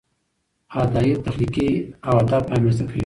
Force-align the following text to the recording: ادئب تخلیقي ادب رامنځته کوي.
ادئب 0.81 1.17
تخلیقي 1.27 1.69
ادب 2.17 2.43
رامنځته 2.51 2.83
کوي. 2.89 2.99